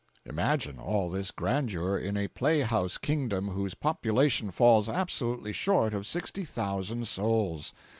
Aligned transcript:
488.jpg 0.25 0.29
(94K) 0.29 0.29
Imagine 0.31 0.79
all 0.79 1.09
this 1.11 1.29
grandeur 1.29 1.95
in 1.99 2.17
a 2.17 2.27
play 2.29 2.61
house 2.61 2.97
"kingdom" 2.97 3.49
whose 3.49 3.75
population 3.75 4.49
falls 4.49 4.89
absolutely 4.89 5.53
short 5.53 5.93
of 5.93 6.07
sixty 6.07 6.43
thousand 6.43 7.07
souls! 7.07 7.71